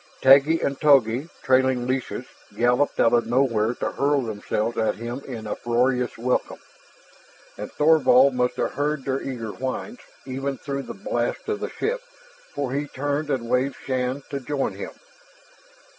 [0.19, 5.45] Taggi and Togi, trailing leashes, galloped out of nowhere to hurl themselves at him in
[5.45, 6.57] uproarious welcome.
[7.55, 12.01] And Thorvald must have heard their eager whines even through the blast of the ship,
[12.55, 14.89] for he turned and waved Shann to join him.